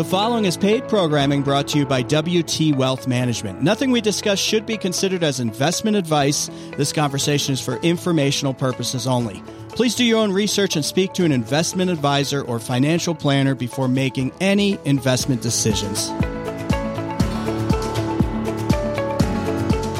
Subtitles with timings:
[0.00, 3.60] The following is paid programming brought to you by WT Wealth Management.
[3.60, 6.48] Nothing we discuss should be considered as investment advice.
[6.78, 9.42] This conversation is for informational purposes only.
[9.68, 13.88] Please do your own research and speak to an investment advisor or financial planner before
[13.88, 16.08] making any investment decisions.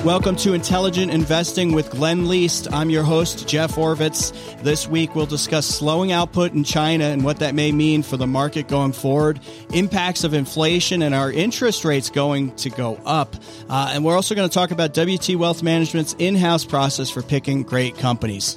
[0.05, 2.73] Welcome to Intelligent Investing with Glenn Leest.
[2.73, 4.33] I'm your host, Jeff Orvitz.
[4.63, 8.27] This week, we'll discuss slowing output in China and what that may mean for the
[8.27, 9.41] market going forward,
[9.75, 13.37] impacts of inflation, and our interest rates going to go up.
[13.69, 17.21] Uh, and we're also going to talk about WT Wealth Management's in house process for
[17.21, 18.57] picking great companies.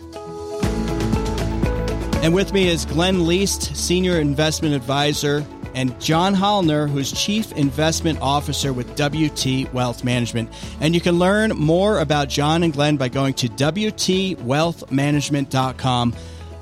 [2.23, 8.19] And with me is Glenn Leest, Senior Investment Advisor and John Hollner, who's Chief Investment
[8.21, 10.51] Officer with WT Wealth Management.
[10.79, 16.15] And you can learn more about John and Glenn by going to WTWealthManagement.com.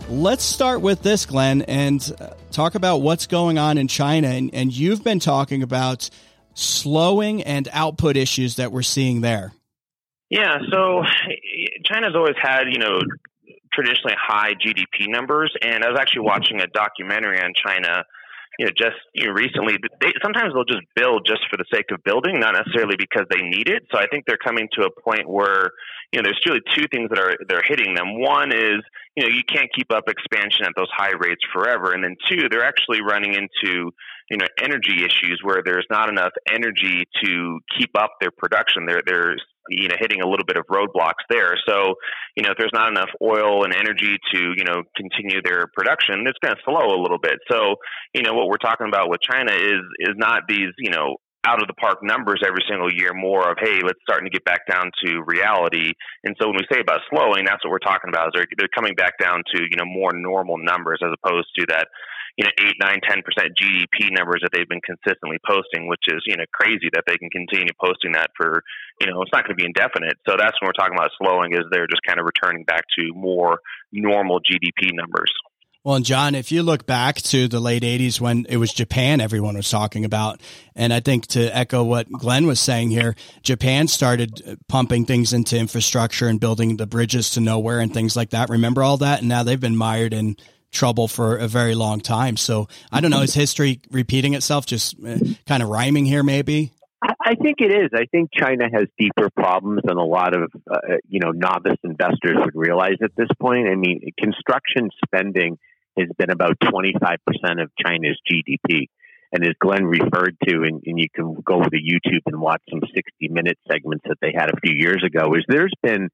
[0.09, 4.27] Let's start with this, Glenn, and uh, talk about what's going on in China.
[4.27, 6.09] And, and you've been talking about
[6.53, 9.53] slowing and output issues that we're seeing there.
[10.29, 11.03] Yeah, so
[11.85, 12.99] China's always had, you know,
[13.73, 15.53] traditionally high GDP numbers.
[15.61, 18.05] And I was actually watching a documentary on China
[18.59, 21.85] you know, just you know, recently, they, sometimes they'll just build just for the sake
[21.91, 23.83] of building, not necessarily because they need it.
[23.91, 25.71] So I think they're coming to a point where,
[26.11, 28.19] you know, there's really two things that are they're hitting them.
[28.19, 28.83] One is,
[29.15, 32.49] you know, you can't keep up expansion at those high rates forever, and then two,
[32.49, 33.91] they're actually running into
[34.29, 38.85] you know energy issues where there's not enough energy to keep up their production.
[38.85, 39.35] They're they're
[39.69, 41.53] you know hitting a little bit of roadblocks there.
[41.67, 41.95] So
[42.35, 46.25] you know if there's not enough oil and energy to you know continue their production,
[46.27, 47.39] it's going to slow a little bit.
[47.49, 47.75] So
[48.13, 51.61] you know what we're talking about with China is is not these you know out
[51.61, 54.61] of the park numbers every single year more of hey let's starting to get back
[54.69, 55.91] down to reality
[56.23, 58.75] and so when we say about slowing that's what we're talking about is they're, they're
[58.75, 61.87] coming back down to you know more normal numbers as opposed to that
[62.37, 66.21] you know eight, nine, ten percent GDP numbers that they've been consistently posting, which is
[66.25, 68.63] you know crazy that they can continue posting that for
[68.99, 70.17] you know it's not going to be indefinite.
[70.27, 73.13] So that's when we're talking about slowing is they're just kind of returning back to
[73.13, 73.59] more
[73.91, 75.31] normal GDP numbers.
[75.83, 79.19] Well, and John, if you look back to the late 80s when it was Japan
[79.19, 80.39] everyone was talking about,
[80.75, 85.33] and I think to echo what Glenn was saying here, Japan started uh, pumping things
[85.33, 88.49] into infrastructure and building the bridges to nowhere and things like that.
[88.49, 89.21] Remember all that?
[89.21, 90.37] And now they've been mired in
[90.71, 92.37] trouble for a very long time.
[92.37, 96.71] So I don't know, is history repeating itself, just uh, kind of rhyming here, maybe?
[97.01, 97.89] I think it is.
[97.95, 102.37] I think China has deeper problems than a lot of uh, you know novice investors
[102.37, 103.67] would realize at this point.
[103.67, 105.57] I mean, construction spending
[105.97, 107.17] has been about 25%
[107.61, 108.87] of China's GDP.
[109.33, 112.81] And as Glenn referred to, and, and you can go to YouTube and watch some
[112.81, 116.09] 60 minute segments that they had a few years ago, is there's been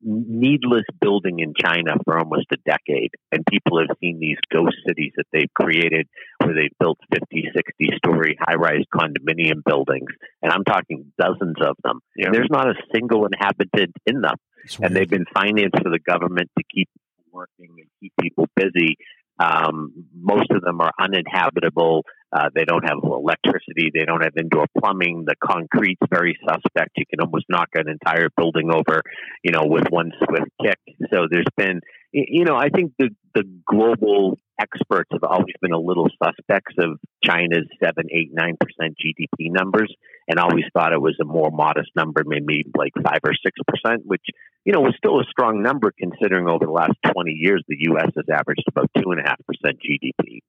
[0.00, 3.10] needless building in China for almost a decade.
[3.32, 6.08] And people have seen these ghost cities that they've created
[6.42, 10.10] where they've built 50, 60 story high rise condominium buildings.
[10.42, 12.00] And I'm talking dozens of them.
[12.16, 12.30] Yeah.
[12.32, 14.36] There's not a single inhabitant in them.
[14.80, 16.88] And they've been financed for the government to keep
[17.32, 18.96] working and keep people busy.
[19.38, 22.04] Um, most of them are uninhabitable.
[22.30, 23.90] Uh, they don't have electricity.
[23.92, 25.24] They don't have indoor plumbing.
[25.26, 26.90] The concrete's very suspect.
[26.96, 29.02] You can almost knock an entire building over,
[29.42, 30.78] you know, with one swift kick.
[31.10, 31.80] So there's been,
[32.12, 36.98] you know, I think the the global experts have always been a little suspects of
[37.24, 39.94] China's seven, eight, nine percent GDP numbers,
[40.26, 44.02] and always thought it was a more modest number, maybe like five or six percent,
[44.04, 44.24] which
[44.64, 48.10] you know was still a strong number considering over the last twenty years the U.S.
[48.16, 50.40] has averaged about two and a half percent GDP.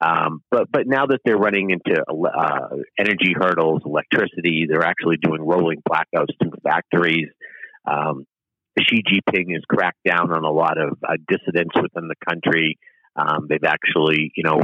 [0.00, 2.68] Um, but but now that they're running into uh,
[2.98, 7.28] energy hurdles, electricity, they're actually doing rolling blackouts through factories.
[7.86, 8.26] Um,
[8.78, 12.76] Xi Jinping has cracked down on a lot of uh, dissidents within the country.
[13.16, 14.60] Um, they've actually, you know,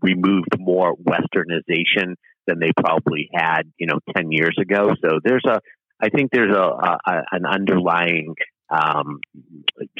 [0.00, 2.14] removed more westernization
[2.46, 4.94] than they probably had, you know, ten years ago.
[5.02, 5.60] So there's a,
[6.00, 8.36] I think there's a, a an underlying
[8.70, 9.20] um,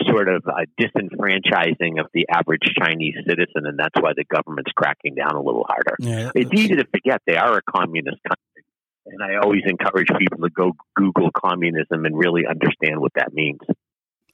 [0.06, 5.14] sort of a disenfranchising of the average Chinese citizen, and that's why the government's cracking
[5.14, 5.96] down a little harder.
[5.98, 8.64] Yeah, it's easy to forget they are a communist country,
[9.06, 13.60] and I always encourage people to go Google communism and really understand what that means.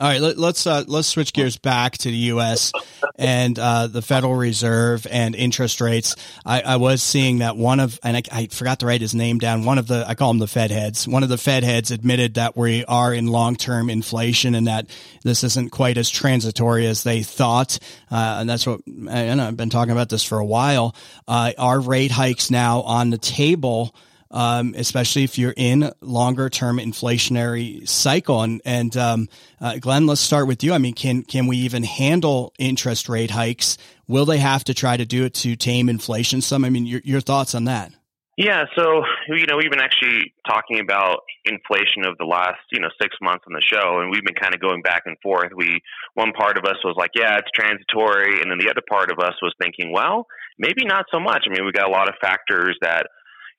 [0.00, 2.72] All right, let, us uh, let's switch gears back to the U.S.
[3.14, 6.16] and uh, the Federal Reserve and interest rates.
[6.44, 9.38] I, I was seeing that one of, and I, I, forgot to write his name
[9.38, 9.64] down.
[9.64, 11.06] One of the, I call him the Fed heads.
[11.06, 14.88] One of the Fed heads admitted that we are in long term inflation and that
[15.22, 17.78] this isn't quite as transitory as they thought.
[18.10, 20.96] Uh, and that's what, and I've been talking about this for a while.
[21.28, 23.94] Uh, our rate hikes now on the table
[24.30, 28.42] um, especially if you're in longer term inflationary cycle.
[28.42, 29.28] And, and um,
[29.60, 30.72] uh, Glenn, let's start with you.
[30.72, 34.96] I mean, can can we even handle interest rate hikes Will they have to try
[34.96, 36.64] to do it to tame inflation some?
[36.64, 37.92] I mean, your, your thoughts on that?
[38.36, 42.88] Yeah, so you know we've been actually talking about inflation of the last you know
[43.00, 45.52] six months on the show, and we've been kind of going back and forth.
[45.54, 45.80] We
[46.14, 49.20] one part of us was like, yeah, it's transitory, and then the other part of
[49.20, 50.26] us was thinking, well,
[50.58, 51.44] maybe not so much.
[51.46, 53.06] I mean, we got a lot of factors that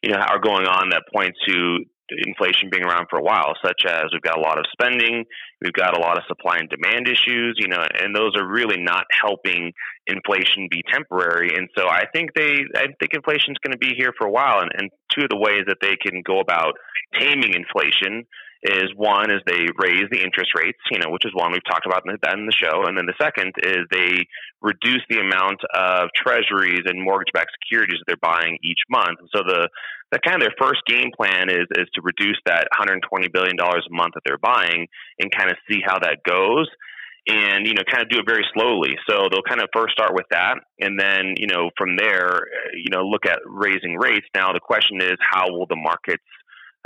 [0.06, 1.80] you know are going on that point to
[2.10, 5.26] inflation being around for a while, such as we've got a lot of spending,
[5.62, 8.78] we've got a lot of supply and demand issues, you know, and those are really
[8.80, 9.74] not helping
[10.06, 11.56] inflation be temporary.
[11.56, 14.32] And so I think they, I think inflation is going to be here for a
[14.32, 14.62] while.
[14.62, 16.74] And, and two of the ways that they can go about
[17.16, 18.26] taming inflation
[18.64, 21.86] is one is they raise the interest rates, you know, which is one we've talked
[21.86, 24.26] about in the, in the show, and then the second is they
[24.62, 29.20] reduce the amount of treasuries and mortgage-backed securities that they're buying each month.
[29.20, 29.70] And so the
[30.12, 33.86] the kind of their first game plan is is to reduce that 120 billion dollars
[33.90, 34.88] a month that they're buying
[35.20, 36.70] and kind of see how that goes
[37.28, 38.96] and you know kind of do it very slowly.
[39.10, 42.90] So they'll kind of first start with that and then you know from there you
[42.92, 44.28] know look at raising rates.
[44.34, 46.24] Now the question is how will the markets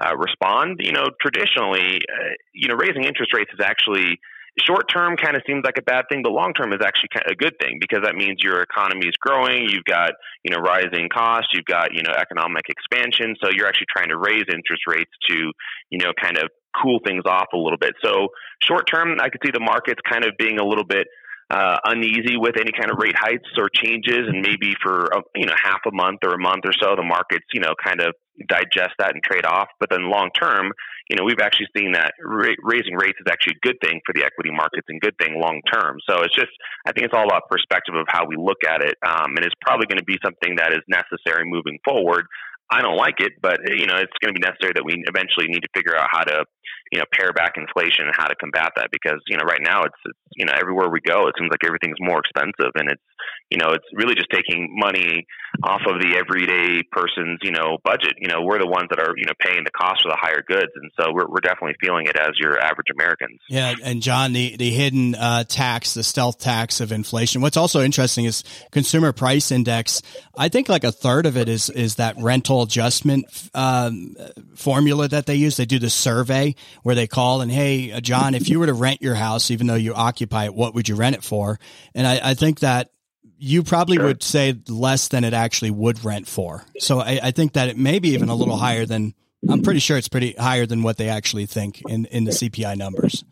[0.01, 4.19] uh, respond you know traditionally uh, you know raising interest rates is actually
[4.65, 7.35] short term kind of seems like a bad thing, but long term is actually a
[7.35, 9.69] good thing because that means your economy is growing.
[9.69, 10.11] You've got
[10.43, 11.49] you know rising costs.
[11.53, 13.35] You've got you know economic expansion.
[13.43, 15.51] So you're actually trying to raise interest rates to
[15.89, 16.49] you know kind of
[16.81, 17.93] cool things off a little bit.
[18.03, 18.29] So
[18.63, 21.07] short term, I could see the markets kind of being a little bit
[21.49, 25.45] uh, uneasy with any kind of rate hikes or changes, and maybe for a, you
[25.45, 28.13] know half a month or a month or so, the markets you know kind of
[28.47, 29.67] digest that and trade off.
[29.79, 30.71] But then long term,
[31.09, 34.13] you know, we've actually seen that ra- raising rates is actually a good thing for
[34.13, 35.97] the equity markets and good thing long term.
[36.07, 36.53] So it's just,
[36.85, 39.55] I think it's all about perspective of how we look at it, um, and it's
[39.61, 42.27] probably going to be something that is necessary moving forward.
[42.71, 45.47] I don't like it, but you know it's going to be necessary that we eventually
[45.47, 46.45] need to figure out how to,
[46.91, 49.81] you know, pare back inflation and how to combat that because you know right now
[49.83, 53.03] it's, it's you know everywhere we go it seems like everything's more expensive and it's
[53.49, 55.25] you know it's really just taking money
[55.63, 58.13] off of the everyday person's you know budget.
[58.17, 60.43] You know we're the ones that are you know paying the cost for the higher
[60.45, 63.39] goods, and so we're we're definitely feeling it as your average Americans.
[63.49, 67.41] Yeah, and John, the the hidden uh, tax, the stealth tax of inflation.
[67.41, 70.01] What's also interesting is consumer price index.
[70.37, 74.15] I think like a third of it is is that rental adjustment um,
[74.55, 75.57] formula that they use.
[75.57, 78.73] They do the survey where they call and, hey, uh, John, if you were to
[78.73, 81.59] rent your house, even though you occupy it, what would you rent it for?
[81.93, 82.89] And I, I think that
[83.37, 84.05] you probably sure.
[84.05, 86.63] would say less than it actually would rent for.
[86.79, 89.13] So I, I think that it may be even a little higher than.
[89.49, 92.75] I'm pretty sure it's pretty higher than what they actually think in in the CPI
[92.75, 93.23] numbers.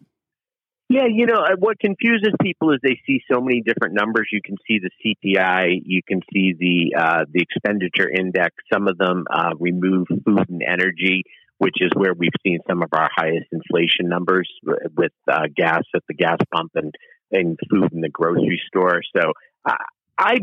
[0.89, 4.29] Yeah, you know, uh, what confuses people is they see so many different numbers.
[4.31, 8.55] You can see the CPI, you can see the uh, the expenditure index.
[8.71, 11.23] Some of them uh, remove food and energy,
[11.57, 14.49] which is where we've seen some of our highest inflation numbers
[14.95, 16.95] with uh, gas at the gas pump and
[17.33, 19.01] and food in the grocery store.
[19.13, 19.33] So
[19.65, 19.75] uh,
[20.17, 20.37] I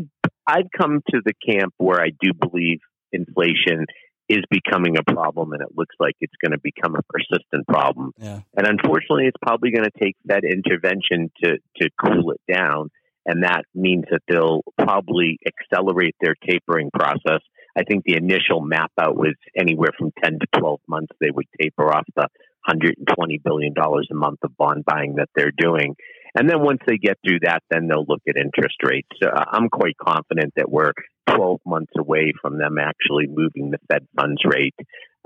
[0.45, 2.81] I've come to the camp where I do believe
[3.11, 3.87] inflation
[4.27, 8.11] is becoming a problem and it looks like it's going to become a persistent problem.
[8.17, 8.41] Yeah.
[8.57, 12.89] And unfortunately, it's probably going to take Fed intervention to, to cool it down.
[13.25, 17.41] And that means that they'll probably accelerate their tapering process.
[17.77, 21.47] I think the initial map out was anywhere from 10 to 12 months they would
[21.59, 22.27] taper off the
[22.67, 25.95] $120 billion a month of bond buying that they're doing.
[26.37, 29.07] And then once they get through that, then they'll look at interest rates.
[29.23, 30.91] So uh, I'm quite confident that we're
[31.29, 34.75] 12 months away from them actually moving the Fed funds rate.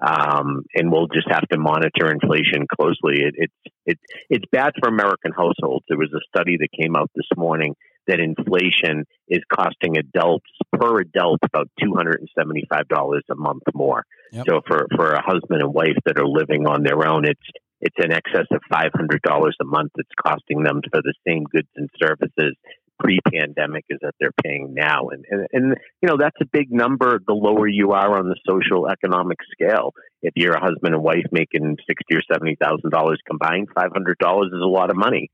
[0.02, 3.22] Um, and we'll just have to monitor inflation closely.
[3.22, 3.52] It,
[3.86, 5.84] it, it's bad for American households.
[5.90, 7.76] There was a study that came out this morning
[8.08, 13.36] that inflation is costing adults per adult about two hundred and seventy five dollars a
[13.36, 14.06] month more.
[14.32, 14.46] Yep.
[14.48, 17.40] So for for a husband and wife that are living on their own, it's
[17.82, 19.92] it's in excess of five hundred dollars a month.
[19.96, 22.56] It's costing them for the same goods and services
[23.00, 27.20] pre-pandemic is that they're paying now, and, and and you know that's a big number.
[27.26, 31.26] The lower you are on the social economic scale, if you're a husband and wife
[31.32, 35.30] making sixty or seventy thousand dollars combined, five hundred dollars is a lot of money.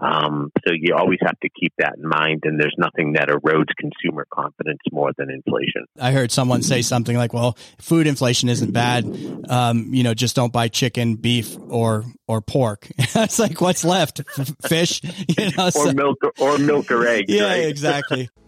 [0.00, 3.74] Um, so you always have to keep that in mind, and there's nothing that erodes
[3.76, 5.86] consumer confidence more than inflation.
[5.98, 9.04] I heard someone say something like, "Well, food inflation isn't bad.
[9.48, 14.22] Um, you know, just don't buy chicken, beef, or or pork." it's like, what's left?
[14.68, 15.02] Fish,
[15.36, 15.92] you know, or so.
[15.92, 17.32] milk, or milk or eggs.
[17.32, 17.68] Yeah, right?
[17.68, 18.30] exactly.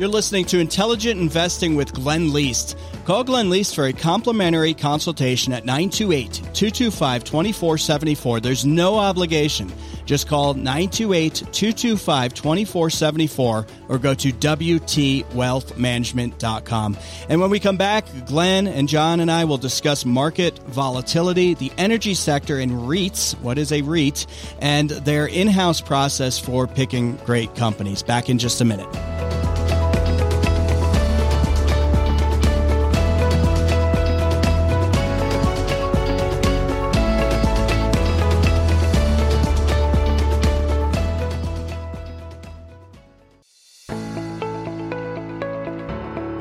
[0.00, 2.78] You're listening to Intelligent Investing with Glenn Leest.
[3.04, 8.40] Call Glenn Leest for a complimentary consultation at 928 225 2474.
[8.40, 9.70] There's no obligation.
[10.04, 16.98] Just call 928 225 2474 or go to WTWealthManagement.com.
[17.28, 21.70] And when we come back, Glenn and John and I will discuss market volatility, the
[21.78, 23.38] energy sector, and REITs.
[23.40, 24.26] What is a REIT?
[24.60, 28.02] And their in house process for picking great companies.
[28.02, 28.88] Back in just a minute.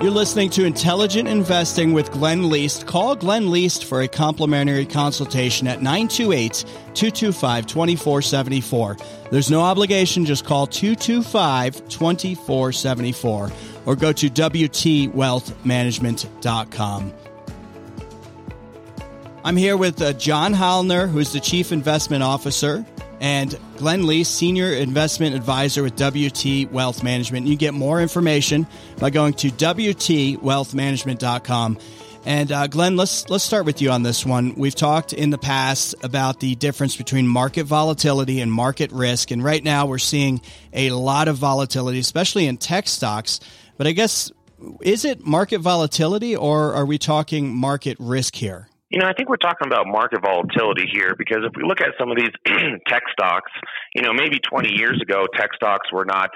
[0.09, 2.87] You're listening to Intelligent Investing with Glenn Leest.
[2.87, 8.97] Call Glenn Leest for a complimentary consultation at 928 225 2474.
[9.29, 13.51] There's no obligation, just call 225 2474
[13.85, 17.13] or go to WTWealthManagement.com.
[19.43, 22.83] I'm here with uh, John Hollner, who's the Chief Investment Officer
[23.19, 27.45] and Glenn Leest, Senior Investment Advisor with WT Wealth Management.
[27.47, 31.77] You get more information by going to WTWealthManagement.com.
[32.25, 34.55] And uh, Glenn, let's let's start with you on this one.
[34.55, 39.41] We've talked in the past about the difference between market volatility and market risk, and
[39.43, 40.41] right now we're seeing
[40.73, 43.39] a lot of volatility, especially in tech stocks.
[43.77, 44.33] But I guess
[44.81, 48.68] is it market volatility, or are we talking market risk here?
[48.89, 51.93] You know, I think we're talking about market volatility here because if we look at
[51.99, 52.33] some of these
[52.87, 53.51] tech stocks,
[53.93, 56.31] you know, maybe 20 years ago, tech stocks were not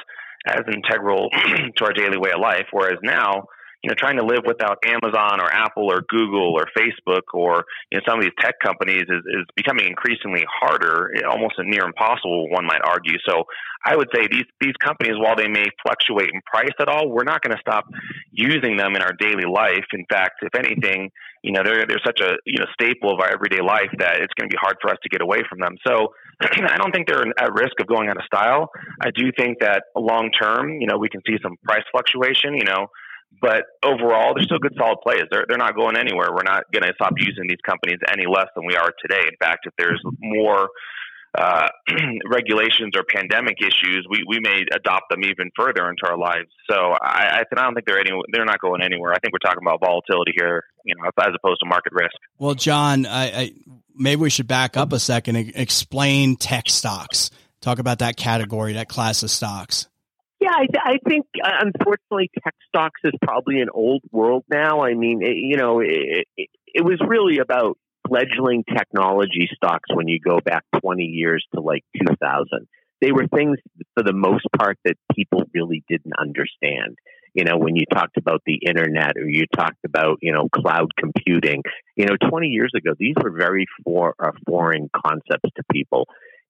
[0.46, 1.30] as integral
[1.78, 3.46] to our daily way of life, whereas now,
[3.82, 7.98] you know, trying to live without Amazon or Apple or Google or Facebook or you
[7.98, 12.66] know some of these tech companies is, is becoming increasingly harder, almost near impossible, one
[12.66, 13.18] might argue.
[13.28, 13.44] So
[13.84, 17.26] I would say these these companies, while they may fluctuate in price at all, we're
[17.26, 17.84] not going to stop
[18.32, 19.86] using them in our daily life.
[19.92, 21.12] In fact, if anything,
[21.44, 24.34] you know they're they're such a you know staple of our everyday life that it's
[24.40, 25.76] going to be hard for us to get away from them.
[25.86, 28.72] So I don't think they're at risk of going out of style.
[29.02, 32.56] I do think that long term, you know, we can see some price fluctuation.
[32.56, 32.88] You know,
[33.42, 35.28] but overall, they're still good, solid plays.
[35.30, 36.32] They're they're not going anywhere.
[36.32, 39.28] We're not going to stop using these companies any less than we are today.
[39.28, 40.70] In fact, if there's more
[41.38, 41.68] uh,
[42.30, 46.50] regulations or pandemic issues, we, we may adopt them even further into our lives.
[46.70, 49.14] So I, I, I don't think they're any, they're not going anywhere.
[49.14, 52.16] I think we're talking about volatility here, you know, as opposed to market risk.
[52.38, 53.52] Well, John, I, I
[53.96, 57.32] maybe we should back up a second and explain tech stocks.
[57.62, 59.88] Talk about that category, that class of stocks.
[60.40, 64.84] Yeah, I, th- I think uh, unfortunately tech stocks is probably an old world now.
[64.84, 70.08] I mean, it, you know, it, it, it was really about fledgling technology stocks when
[70.08, 72.68] you go back 20 years to like 2000.
[73.02, 73.58] They were things
[73.96, 76.98] for the most part that people really didn't understand.
[77.34, 80.90] You know, when you talked about the internet or you talked about, you know, cloud
[80.98, 81.64] computing,
[81.96, 86.08] you know, 20 years ago, these were very for, uh, foreign concepts to people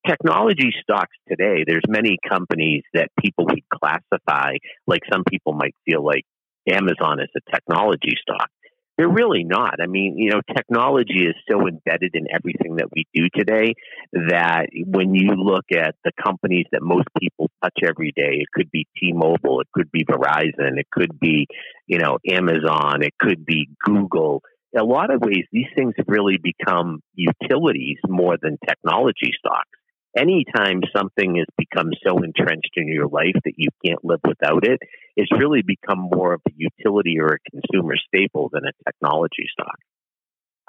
[0.08, 4.54] technology stocks today, there's many companies that people would classify,
[4.88, 6.26] like some people might feel like
[6.68, 8.50] Amazon is a technology stock.
[8.98, 9.82] They're really not.
[9.82, 13.74] I mean, you know, technology is so embedded in everything that we do today
[14.12, 18.70] that when you look at the companies that most people touch every day, it could
[18.70, 21.48] be T-Mobile, it could be Verizon, it could be,
[21.88, 24.44] you know, Amazon, it could be Google.
[24.74, 29.70] In a lot of ways, these things really become utilities more than technology stocks
[30.18, 34.80] anytime something has become so entrenched in your life that you can't live without it,
[35.15, 39.77] it's really become more of a utility or a consumer staple than a technology stock.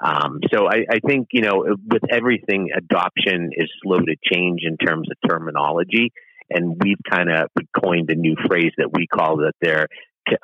[0.03, 4.75] Um, so I, I, think you know with everything, adoption is slow to change in
[4.77, 6.11] terms of terminology,
[6.49, 7.47] and we've kind of
[7.81, 9.87] coined a new phrase that we call that they're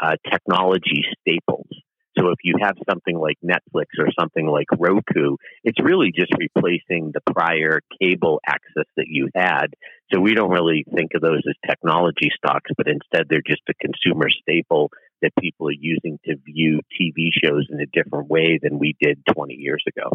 [0.01, 1.67] uh, technology staples.
[2.21, 7.11] So if you have something like Netflix or something like Roku, it's really just replacing
[7.13, 9.67] the prior cable access that you had.
[10.13, 13.73] So we don't really think of those as technology stocks, but instead they're just a
[13.73, 18.77] consumer staple that people are using to view TV shows in a different way than
[18.77, 20.11] we did 20 years ago.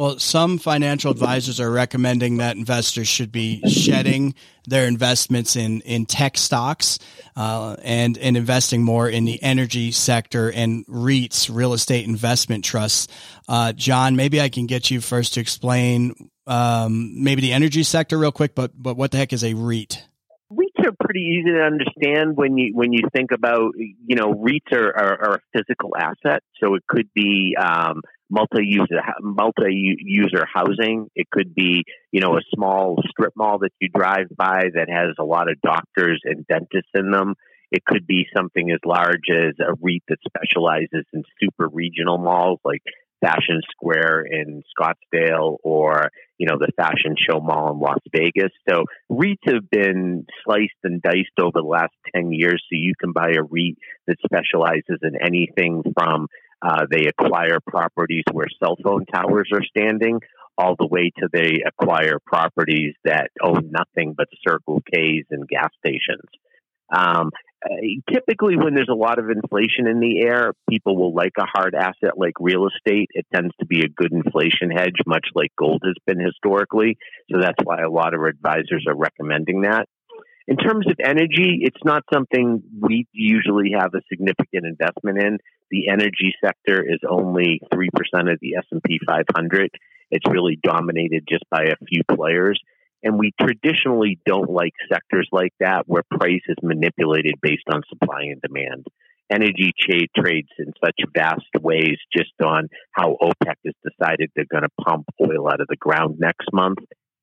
[0.00, 4.34] Well, some financial advisors are recommending that investors should be shedding
[4.66, 6.98] their investments in, in tech stocks
[7.36, 13.08] uh, and, and investing more in the energy sector and REITs, real estate investment trusts.
[13.46, 18.16] Uh, John, maybe I can get you first to explain um, maybe the energy sector
[18.16, 20.02] real quick, but, but what the heck is a REIT?
[20.50, 24.72] REITs are pretty easy to understand when you when you think about you know REITs
[24.72, 28.00] are, are, are a physical asset, so it could be um,
[28.30, 31.08] multi-user multi-user housing.
[31.14, 35.16] It could be, you know, a small strip mall that you drive by that has
[35.18, 37.34] a lot of doctors and dentists in them.
[37.72, 42.58] It could be something as large as a REIT that specializes in super regional malls
[42.64, 42.82] like
[43.20, 48.50] Fashion Square in Scottsdale or, you know, the Fashion Show Mall in Las Vegas.
[48.68, 52.64] So REITs have been sliced and diced over the last 10 years.
[52.68, 56.28] So you can buy a REIT that specializes in anything from
[56.62, 60.20] uh, they acquire properties where cell phone towers are standing,
[60.58, 65.70] all the way to they acquire properties that own nothing but Circle K's and gas
[65.78, 66.28] stations.
[66.94, 67.30] Um,
[68.10, 71.74] typically, when there's a lot of inflation in the air, people will like a hard
[71.74, 73.08] asset like real estate.
[73.12, 76.96] It tends to be a good inflation hedge, much like gold has been historically.
[77.30, 79.86] So that's why a lot of advisors are recommending that.
[80.50, 85.38] In terms of energy, it's not something we usually have a significant investment in.
[85.70, 87.86] The energy sector is only 3%
[88.32, 89.70] of the S&P 500.
[90.10, 92.60] It's really dominated just by a few players.
[93.04, 98.22] And we traditionally don't like sectors like that where price is manipulated based on supply
[98.22, 98.86] and demand.
[99.30, 104.64] Energy trade trades in such vast ways just on how OPEC has decided they're going
[104.64, 106.80] to pump oil out of the ground next month.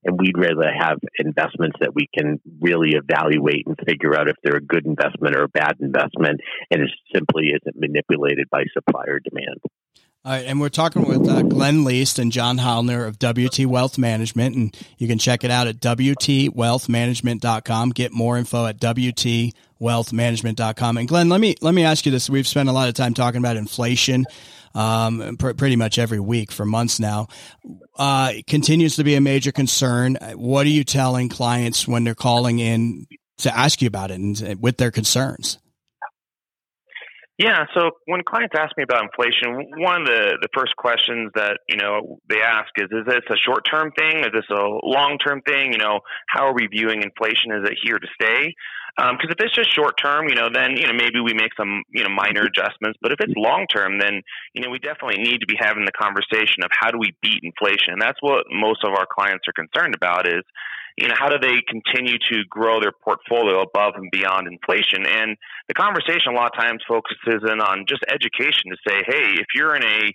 [0.07, 4.55] And we'd rather have investments that we can really evaluate and figure out if they're
[4.55, 9.19] a good investment or a bad investment, and it simply isn't manipulated by supply or
[9.19, 9.59] demand.
[10.27, 13.97] All right, and we're talking with uh, Glenn Leest and John Hollner of WT Wealth
[13.97, 17.91] Management, and you can check it out at WTWealthManagement.com.
[17.91, 20.97] Get more info at WTWealthManagement.com.
[20.97, 23.13] And Glenn, let me let me ask you this: We've spent a lot of time
[23.13, 24.25] talking about inflation,
[24.77, 27.27] um, pr- pretty much every week for months now.
[27.97, 30.17] Uh, continues to be a major concern.
[30.35, 33.07] What are you telling clients when they're calling in
[33.39, 35.57] to ask you about it and with their concerns?
[37.39, 41.59] Yeah, so when clients ask me about inflation, one of the, the first questions that,
[41.69, 44.21] you know, they ask is, is this a short term thing?
[44.21, 45.71] Is this a long term thing?
[45.71, 47.51] You know, how are we viewing inflation?
[47.51, 48.55] Is it here to stay?
[48.97, 51.53] Because um, if it's just short term, you know, then, you know, maybe we make
[51.55, 52.97] some, you know, minor adjustments.
[52.99, 54.23] But if it's long term, then,
[54.53, 57.45] you know, we definitely need to be having the conversation of how do we beat
[57.45, 57.93] inflation?
[57.93, 60.41] And that's what most of our clients are concerned about is,
[60.97, 65.05] you know, how do they continue to grow their portfolio above and beyond inflation?
[65.05, 65.37] And
[65.67, 69.45] the conversation a lot of times focuses in on just education to say, hey, if
[69.53, 70.09] you're in a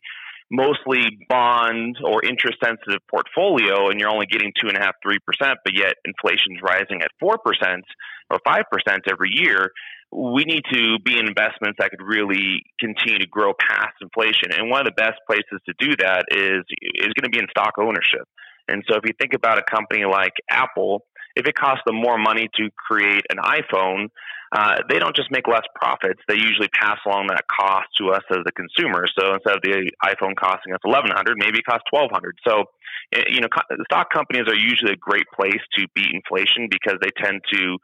[0.52, 5.18] mostly bond or interest sensitive portfolio and you're only getting two and a half, three
[5.26, 7.84] percent, but yet inflation's rising at four percent
[8.30, 9.72] or five percent every year,
[10.12, 14.52] we need to be in investments that could really continue to grow past inflation.
[14.52, 16.62] And one of the best places to do that is
[17.00, 18.28] is going to be in stock ownership.
[18.68, 22.18] And so if you think about a company like Apple, if it costs them more
[22.18, 24.08] money to create an iPhone,
[24.52, 26.20] uh, they don't just make less profits.
[26.28, 29.06] They usually pass along that cost to us as a consumer.
[29.18, 32.36] So instead of the iPhone costing us eleven hundred, maybe it costs twelve hundred.
[32.46, 32.64] So
[33.12, 33.48] eh, you know,
[33.84, 37.78] stock companies are usually a great place to beat inflation because they tend to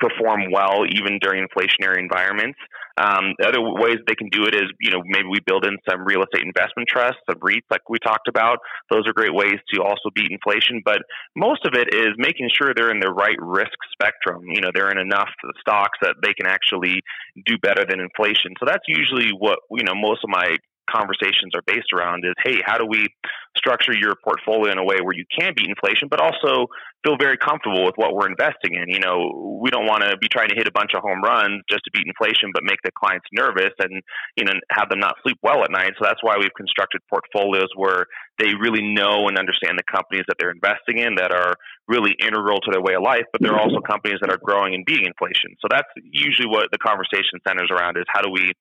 [0.00, 2.58] perform well even during inflationary environments.
[2.98, 5.76] Um, the other ways they can do it is, you know, maybe we build in
[5.88, 8.58] some real estate investment trusts, some REITs like we talked about.
[8.90, 10.80] Those are great ways to also beat inflation.
[10.84, 11.04] But
[11.36, 14.44] most of it is making sure they're in the right risk spectrum.
[14.48, 15.28] You know, they're in enough
[15.60, 17.02] stocks that they can actually
[17.44, 18.56] do better than inflation.
[18.58, 20.56] So that's usually what, you know, most of my
[20.90, 23.08] conversations are based around is hey how do we
[23.56, 26.68] structure your portfolio in a way where you can beat inflation but also
[27.04, 28.88] feel very comfortable with what we're investing in.
[28.88, 31.62] You know we don't want to be trying to hit a bunch of home runs
[31.68, 34.02] just to beat inflation but make the clients nervous and
[34.36, 35.92] you know have them not sleep well at night.
[35.98, 38.06] So that's why we've constructed portfolios where
[38.38, 41.54] they really know and understand the companies that they're investing in that are
[41.88, 44.84] really integral to their way of life but they're also companies that are growing and
[44.84, 45.56] beating inflation.
[45.60, 48.52] So that's usually what the conversation centers around is how do we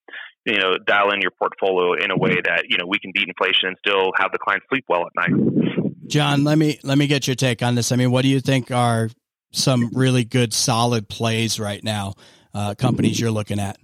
[0.45, 3.27] you know, dial in your portfolio in a way that, you know, we can beat
[3.27, 5.95] inflation and still have the client sleep well at night.
[6.07, 7.91] John, let me let me get your take on this.
[7.91, 9.09] I mean, what do you think are
[9.51, 12.13] some really good solid plays right now,
[12.53, 13.77] uh, companies you're looking at?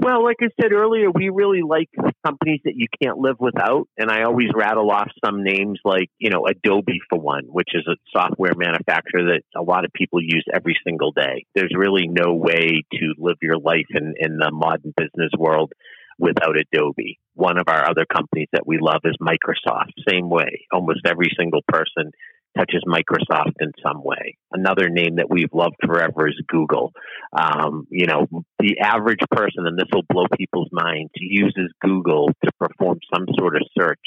[0.00, 1.88] Well, like I said earlier, we really like
[2.24, 3.88] companies that you can't live without.
[3.96, 7.84] And I always rattle off some names like, you know, Adobe for one, which is
[7.88, 11.46] a software manufacturer that a lot of people use every single day.
[11.56, 15.72] There's really no way to live your life in, in the modern business world
[16.18, 17.18] without Adobe.
[17.34, 19.92] One of our other companies that we love is Microsoft.
[20.08, 20.66] Same way.
[20.72, 22.10] Almost every single person
[22.56, 24.36] touches Microsoft in some way.
[24.52, 26.92] Another name that we've loved forever is Google.
[27.32, 28.26] Um, you know,
[28.58, 33.56] the average person, and this will blow people's minds, uses Google to perform some sort
[33.56, 34.00] of search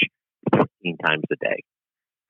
[0.53, 1.63] 15 times a day.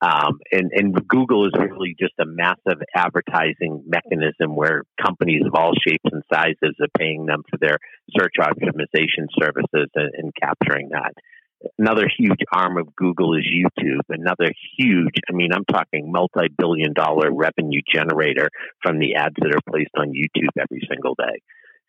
[0.02, 5.74] Um, and, and Google is really just a massive advertising mechanism where companies of all
[5.88, 7.78] shapes and sizes are paying them for their
[8.18, 11.14] search optimization services and, and capturing that.
[11.78, 14.02] Another huge arm of Google is YouTube.
[14.10, 18.50] Another huge, I mean, I'm talking multi billion dollar revenue generator
[18.82, 21.40] from the ads that are placed on YouTube every single day.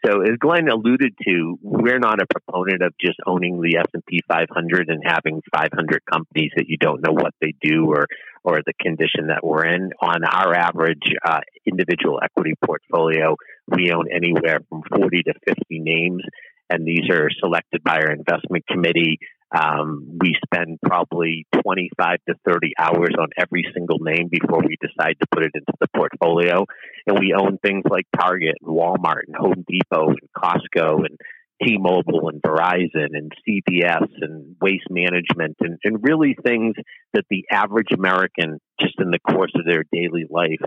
[0.05, 4.89] So as Glenn alluded to, we're not a proponent of just owning the S&P 500
[4.89, 8.07] and having 500 companies that you don't know what they do or,
[8.43, 9.91] or the condition that we're in.
[10.01, 13.37] On our average uh, individual equity portfolio,
[13.69, 16.23] we own anywhere from 40 to 50 names
[16.71, 19.19] and these are selected by our investment committee
[19.55, 25.17] um, we spend probably 25 to 30 hours on every single name before we decide
[25.21, 26.65] to put it into the portfolio.
[27.07, 31.19] And we own things like Target and Walmart and Home Depot and Costco and
[31.63, 36.75] T-Mobile and Verizon and CVS and Waste Management and, and really things
[37.13, 40.61] that the average American, just in the course of their daily life,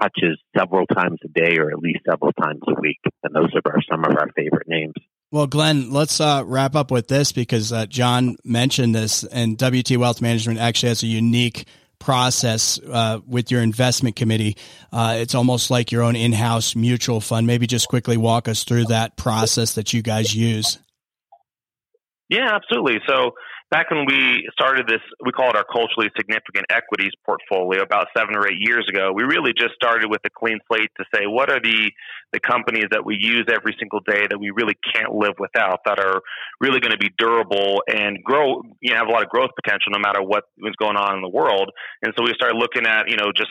[0.00, 3.00] touches several times a day or at least several times a week.
[3.22, 4.94] And those are some of our favorite names.
[5.32, 9.96] Well, Glenn, let's uh, wrap up with this because uh, John mentioned this, and WT
[9.96, 11.66] Wealth Management actually has a unique
[12.00, 14.56] process uh, with your investment committee.
[14.92, 17.46] Uh, it's almost like your own in-house mutual fund.
[17.46, 20.78] Maybe just quickly walk us through that process that you guys use.
[22.28, 23.00] Yeah, absolutely.
[23.06, 23.34] So
[23.70, 28.34] back when we started this, we call it our culturally significant equities portfolio about seven
[28.36, 29.12] or eight years ago.
[29.14, 31.90] We really just started with a clean slate to say what are the
[32.32, 35.98] the companies that we use every single day that we really can't live without that
[35.98, 36.22] are
[36.60, 39.90] really going to be durable and grow you know, have a lot of growth potential
[39.90, 41.70] no matter what is going on in the world
[42.02, 43.50] and so we started looking at you know just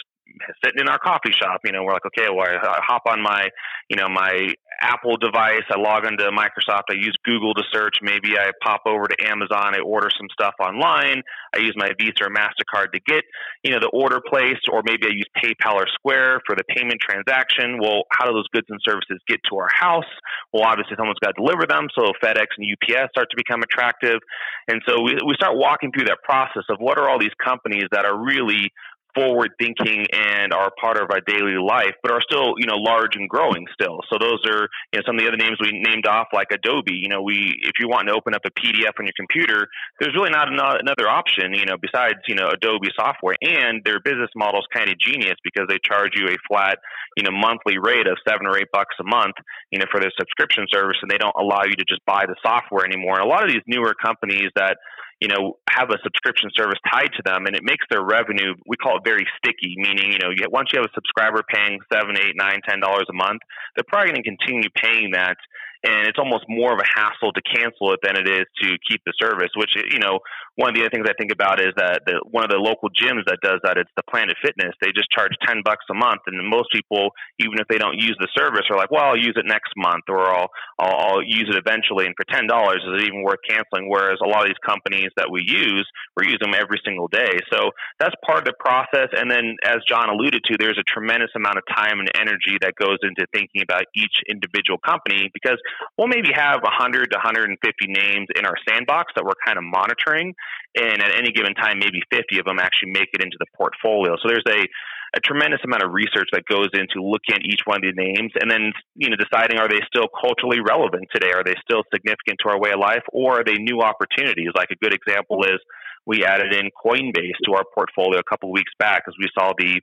[0.64, 3.50] sitting in our coffee shop, you know, we're like, okay, well, I hop on my,
[3.90, 8.38] you know, my Apple device, I log into Microsoft, I use Google to search, maybe
[8.38, 11.22] I pop over to Amazon, I order some stuff online,
[11.54, 13.24] I use my Visa or MasterCard to get,
[13.64, 17.00] you know, the order placed, or maybe I use PayPal or Square for the payment
[17.02, 17.80] transaction.
[17.82, 20.10] Well, how do those goods and services get to our house?
[20.54, 24.20] Well, obviously someone's got to deliver them, so FedEx and UPS start to become attractive.
[24.68, 27.86] And so we, we start walking through that process of what are all these companies
[27.92, 28.72] that are really
[29.16, 33.16] forward thinking and are part of our daily life, but are still, you know, large
[33.16, 34.00] and growing still.
[34.12, 36.94] So those are, you know, some of the other names we named off like Adobe.
[36.94, 39.68] You know, we, if you want to open up a PDF on your computer,
[40.00, 43.36] there's really not another option, you know, besides, you know, Adobe software.
[43.42, 46.80] And their business model is kind of genius because they charge you a flat,
[47.18, 49.36] you know, monthly rate of seven or eight bucks a month,
[49.72, 52.36] you know, for their subscription service, and they don't allow you to just buy the
[52.42, 53.20] software anymore.
[53.20, 54.78] And a lot of these newer companies that
[55.20, 58.56] you know, have a subscription service tied to them, and it makes their revenue.
[58.66, 61.80] We call it very sticky, meaning you know, you, once you have a subscriber paying
[61.92, 63.42] seven, eight, nine, ten dollars a month,
[63.76, 65.38] they're probably going to continue paying that
[65.84, 69.02] and it's almost more of a hassle to cancel it than it is to keep
[69.06, 69.50] the service.
[69.56, 70.20] Which you know,
[70.60, 72.92] one of the other things I think about is that the, one of the local
[72.92, 73.80] gyms that does that.
[73.80, 74.76] It's the Planet Fitness.
[74.84, 78.20] They just charge ten bucks a month, and most people, even if they don't use
[78.20, 81.48] the service, are like, "Well, I'll use it next month, or I'll I'll, I'll use
[81.48, 83.88] it eventually." And for ten dollars, is it even worth canceling?
[83.88, 85.88] Whereas a lot of these companies that we use,
[86.20, 87.40] we use them every single day.
[87.48, 89.16] So that's part of the process.
[89.16, 92.76] And then, as John alluded to, there's a tremendous amount of time and energy that
[92.76, 95.56] goes into thinking about each individual company because
[95.96, 97.56] we'll maybe have 100 to 150
[97.88, 100.36] names in our sandbox that we're kind of monitoring.
[100.78, 104.16] And at any given time, maybe 50 of them actually make it into the portfolio.
[104.22, 104.70] So there's a,
[105.18, 108.30] a tremendous amount of research that goes into looking at each one of the names
[108.38, 111.34] and then you know deciding are they still culturally relevant today?
[111.34, 113.02] Are they still significant to our way of life?
[113.10, 114.54] Or are they new opportunities?
[114.54, 115.58] Like a good example is
[116.06, 119.54] we added in Coinbase to our portfolio a couple of weeks back as we saw
[119.58, 119.82] the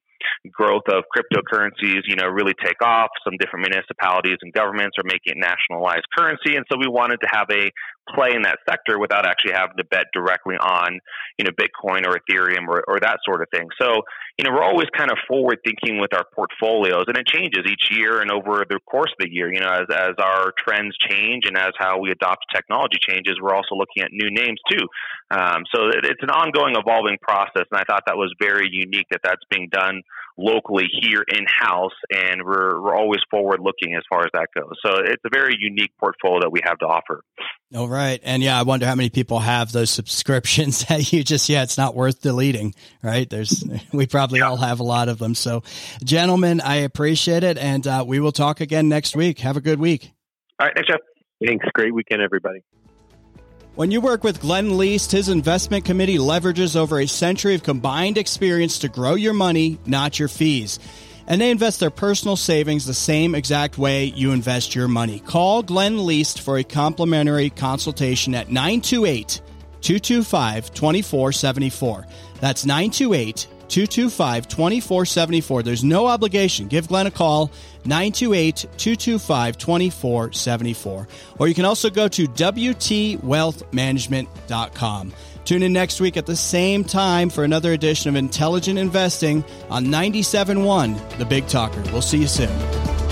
[0.52, 3.10] growth of cryptocurrencies, you know, really take off.
[3.24, 7.28] Some different municipalities and governments are making it nationalized currency, and so we wanted to
[7.30, 7.70] have a
[8.14, 11.00] play in that sector without actually having to bet directly on,
[11.38, 13.66] you know, Bitcoin or Ethereum or, or that sort of thing.
[13.80, 14.02] So,
[14.38, 17.90] you know, we're always kind of forward thinking with our portfolios, and it changes each
[17.90, 19.52] year and over the course of the year.
[19.52, 23.54] You know, as as our trends change and as how we adopt technology changes, we're
[23.54, 24.86] also looking at new names too.
[25.30, 29.06] Um, so it, it's an ongoing, evolving process, and I thought that was very unique
[29.10, 30.02] that that's being done
[30.38, 34.74] locally here in house, and we're we're always forward looking as far as that goes.
[34.84, 37.22] So it's a very unique portfolio that we have to offer.
[37.74, 41.48] All right, and yeah, I wonder how many people have those subscriptions that you just
[41.48, 43.28] yeah, it's not worth deleting, right?
[43.28, 44.48] There's we probably yeah.
[44.48, 45.34] all have a lot of them.
[45.34, 45.62] So,
[46.04, 49.40] gentlemen, I appreciate it, and uh, we will talk again next week.
[49.40, 50.12] Have a good week.
[50.58, 51.00] All right, thanks, Jeff.
[51.44, 51.66] Thanks.
[51.74, 52.62] Great weekend, everybody.
[53.76, 58.16] When you work with Glenn Leest, his investment committee leverages over a century of combined
[58.16, 60.78] experience to grow your money, not your fees.
[61.26, 65.18] And they invest their personal savings the same exact way you invest your money.
[65.18, 69.42] Call Glenn Leest for a complimentary consultation at 928
[69.82, 72.06] 225 2474.
[72.40, 75.62] That's 928 225 2474.
[75.62, 76.68] There's no obligation.
[76.68, 77.50] Give Glenn a call,
[77.84, 81.08] 928 225 2474.
[81.38, 85.12] Or you can also go to WTWealthManagement.com.
[85.44, 89.86] Tune in next week at the same time for another edition of Intelligent Investing on
[89.86, 91.80] 97.1 The Big Talker.
[91.92, 93.05] We'll see you soon.